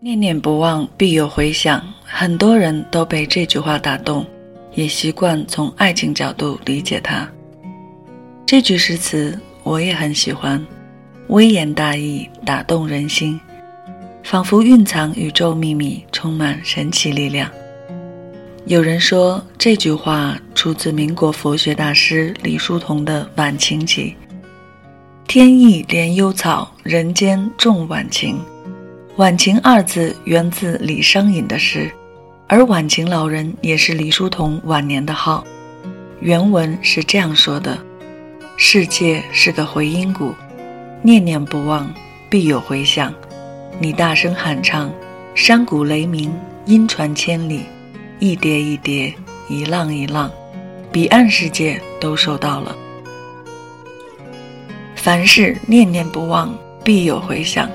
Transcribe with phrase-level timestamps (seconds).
[0.00, 1.82] 念念不忘，必有回响。
[2.04, 4.24] 很多人都被这句话打动，
[4.74, 7.28] 也习惯从爱情角度理解它。
[8.46, 10.64] 这句诗词我也很喜欢，
[11.26, 13.40] 微言大义，打动人心，
[14.22, 17.50] 仿佛蕴藏宇宙秘密，充满神奇力量。
[18.66, 24.14] 有人说这句话出自民国佛学大师李叔同的《晚晴集》
[25.26, 28.40] ：“天意怜幽草，人间重晚晴。”
[29.18, 31.90] 晚晴二字源自李商隐的诗，
[32.46, 35.44] 而晚晴老人也是李叔同晚年的号。
[36.20, 37.76] 原文是这样说的
[38.56, 40.32] ：“世界是个回音谷，
[41.02, 41.92] 念念不忘，
[42.30, 43.12] 必有回响。
[43.80, 44.88] 你大声喊唱，
[45.34, 46.32] 山谷雷鸣，
[46.64, 47.62] 音传千里，
[48.20, 49.12] 一叠一叠，
[49.48, 50.30] 一浪一浪，
[50.92, 52.76] 彼岸世界都收到了。
[54.94, 57.68] 凡事念念不忘，必有回响。”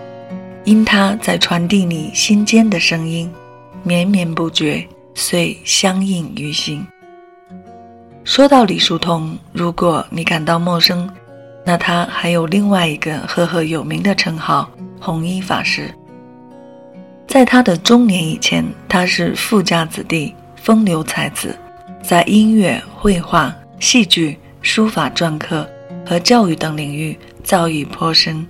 [0.66, 3.30] 因他在传递你心间的声音，
[3.84, 6.86] 绵绵不绝，遂相印于心。
[8.24, 11.10] 说到李叔同，如果你感到陌生，
[11.66, 14.72] 那他还有另外一个赫赫有名的称号——
[15.02, 15.94] 弘一法师。
[17.28, 21.54] 在他的中年以前，他是富家子弟，风流才子，
[22.02, 25.70] 在音乐、绘画、戏剧、书法篆刻
[26.06, 28.48] 和教育等领域造诣颇深。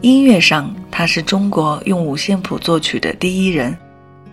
[0.00, 3.76] 音乐上，他是中国用五线谱作曲的第一人，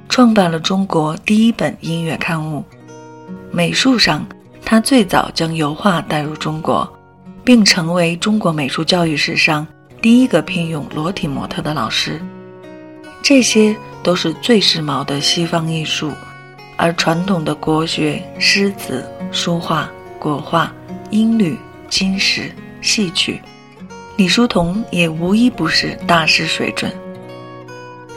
[0.08, 2.64] 创办了中国第一本音乐刊物。
[3.52, 4.24] 美术上，
[4.64, 6.88] 他最早将油画带入中国，
[7.44, 9.66] 并成为中国美术教育史上
[10.04, 12.22] 第一个聘用裸体模特的老师。
[13.24, 16.12] 这些都是最时髦的西方艺术，
[16.78, 20.72] 而传统的国学、诗词、书画、国画、
[21.10, 21.58] 音律、
[21.90, 23.42] 金石、戏曲。
[24.18, 26.92] 李叔同也无一不是大师水准。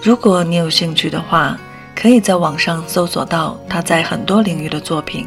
[0.00, 1.58] 如果你有兴趣的话，
[1.94, 5.26] 可以在网上搜索到他在很多领域的作品。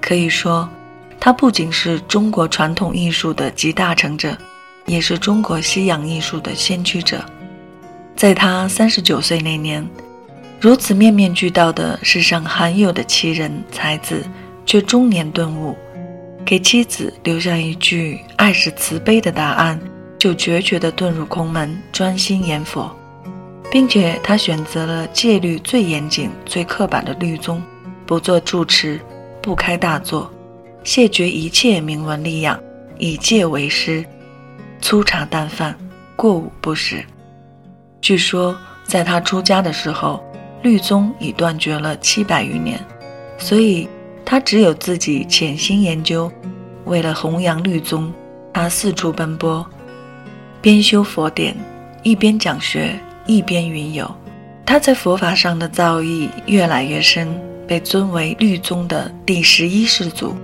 [0.00, 0.68] 可以说，
[1.18, 4.38] 他不仅是中国传统艺术的集大成者，
[4.86, 7.24] 也是中国西洋艺术的先驱者。
[8.14, 9.84] 在他三十九岁那年，
[10.60, 14.24] 如此面面俱到的世上罕有的奇人才子，
[14.64, 15.76] 却中年顿悟。
[16.48, 19.78] 给妻子留下一句“爱是慈悲”的答案，
[20.18, 22.90] 就决绝地遁入空门，专心研佛，
[23.70, 27.62] 并且他选择了戒律最严谨、最刻板的律宗，
[28.06, 28.98] 不做住持，
[29.42, 30.32] 不开大座，
[30.82, 32.58] 谢绝一切名闻利养，
[32.96, 34.02] 以戒为师，
[34.80, 35.76] 粗茶淡饭，
[36.16, 37.04] 过午不食。
[38.00, 40.24] 据说在他出家的时候，
[40.62, 42.82] 律宗已断绝了七百余年，
[43.36, 43.86] 所以。
[44.30, 46.30] 他只有自己潜心研究，
[46.84, 48.12] 为了弘扬律宗，
[48.52, 49.66] 他四处奔波，
[50.60, 51.56] 边修佛典，
[52.02, 54.06] 一边讲学，一边云游。
[54.66, 60.36] 他在佛法上的造诣越来越深，被尊为律宗的第十一世祖，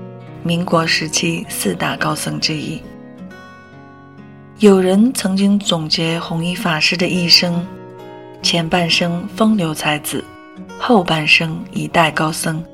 [0.42, 2.80] 民国时期四大高僧之一。
[4.60, 7.62] 有人曾经总结弘一法师的一生：
[8.40, 10.24] 前半生风流才子，
[10.78, 12.64] 后半生一代高僧。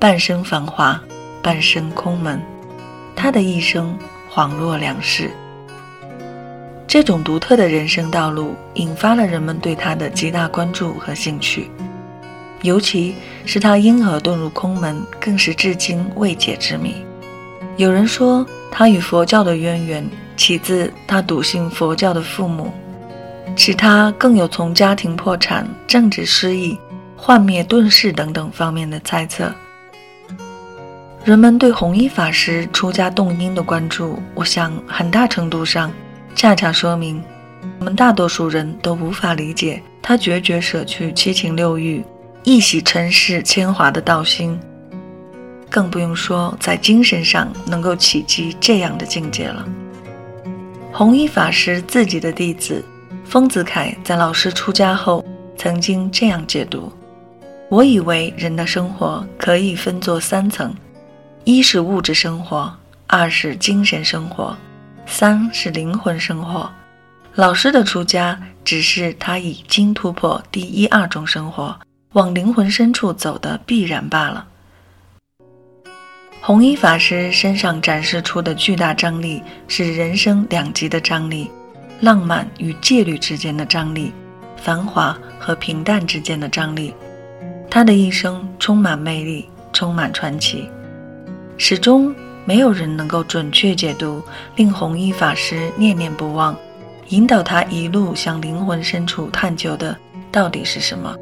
[0.00, 1.00] 半生繁华，
[1.42, 2.40] 半生空门，
[3.16, 3.98] 他的一生
[4.32, 5.28] 恍若两世。
[6.86, 11.68] 这种独特的人生道路，引发了人们对他的极大关注和兴趣。
[12.62, 16.94] 尤其是他因何遁入空门，更是至今未解之谜。
[17.76, 22.72] 有人说，他与佛教的渊源起自他笃信佛教的父母，
[23.56, 26.78] 其他更有从家庭破产、政治失意、
[27.16, 29.52] 幻灭遁世等等方面的猜测。
[31.28, 35.92] 人们对弘一法师出家动因的关注，我想很大程度上
[36.34, 37.22] 恰恰说明，
[37.80, 42.02] 我们大多数人都无法理解他决绝舍去七情六欲，
[42.44, 44.58] 一洗尘世铅华的道心，
[45.68, 49.68] 更不用说在精神上能够企及这样的境界了。
[50.90, 52.82] 弘一法师自己的弟子
[53.26, 55.22] 丰子恺在老师出家后，
[55.58, 56.90] 曾经这样解读：
[57.68, 60.74] 我以为人的生活可以分作三层。
[61.44, 62.74] 一是物质生活，
[63.06, 64.56] 二是精神生活，
[65.06, 66.70] 三是灵魂生活。
[67.34, 71.78] 老师的出家只是他已经突破第一二种生活，
[72.12, 74.46] 往灵魂深处走的必然罢了。
[76.42, 81.50] 弘一法师身上展示出的巨大张力，是人生两极的张力：
[82.00, 84.12] 浪漫与戒律之间的张力，
[84.56, 86.94] 繁华和平淡之间的张力。
[87.70, 90.68] 他的一生充满魅力，充满传奇。
[91.60, 92.14] 始终
[92.44, 94.22] 没有人能够准确解读
[94.54, 96.56] 令弘一法师念念不忘、
[97.08, 99.94] 引导他一路向灵魂深处探究的
[100.30, 101.14] 到底是什么？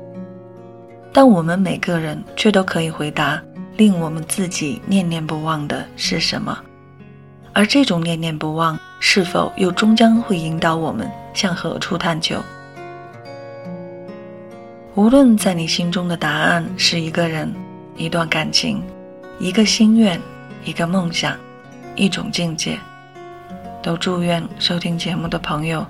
[1.10, 3.42] 但我们每个人却都可以回答：
[3.78, 6.56] 令我们自己念念不忘的是什么？
[7.54, 12.36] 而这种念念不忘，是否又终将会引导我们向何处探究？
[14.94, 17.50] 无论在你心中的答案是一个人、
[17.96, 18.82] 一段感情、
[19.38, 20.18] 一个心愿、
[20.64, 21.36] 一个梦想、
[21.94, 22.78] 一种境界，
[23.82, 25.86] 都祝愿收听节目的朋友。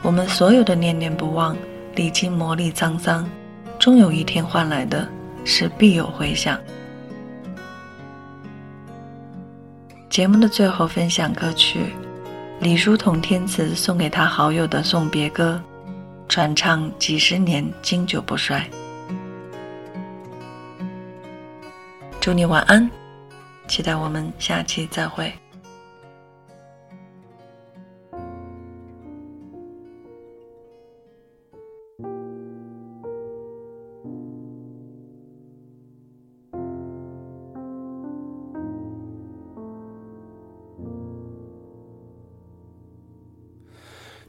[0.00, 1.56] 我们所有的念念不忘，
[1.96, 3.28] 历经磨砺沧桑，
[3.80, 5.08] 终有一天换来的
[5.44, 6.56] 是必有回响。
[10.08, 11.86] 节目的最后分享歌曲，
[12.60, 15.60] 李叔同填词送给他好友的送别歌，
[16.28, 18.64] 传唱几十年，经久不衰。
[22.24, 22.90] 祝你晚安，
[23.68, 25.30] 期待我们下期再会。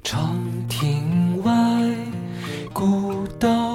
[0.04, 0.38] 长
[0.68, 1.54] 亭外，
[2.74, 3.75] 古道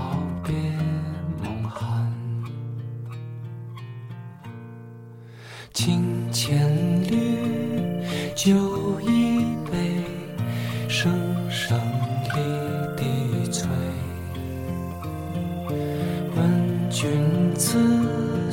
[17.01, 17.09] 君
[17.55, 17.79] 此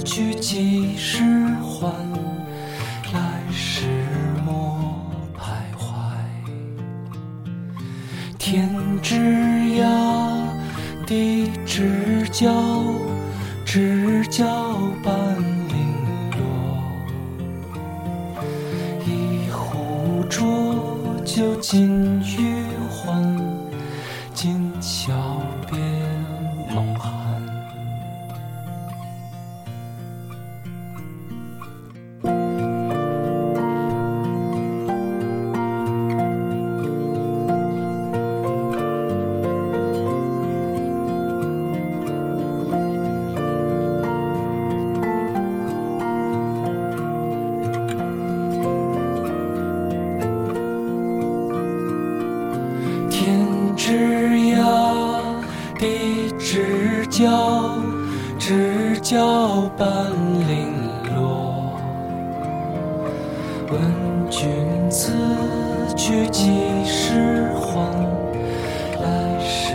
[0.07, 1.23] 去几时
[1.61, 1.93] 还？
[3.13, 3.83] 来时
[4.43, 5.05] 莫
[5.37, 5.85] 徘徊。
[8.39, 8.71] 天
[9.03, 9.17] 之
[9.79, 9.85] 涯，
[11.07, 12.51] 地之角，
[13.67, 14.47] 知交
[15.05, 15.15] 半
[15.69, 15.77] 零
[16.39, 16.41] 落。
[19.05, 20.41] 一壶浊
[21.23, 22.48] 酒尽余
[59.79, 60.11] 半
[60.49, 60.75] 零
[61.15, 61.79] 落。
[63.71, 63.81] 问
[64.29, 65.13] 君此
[65.97, 67.89] 去几时还？
[69.01, 69.75] 来时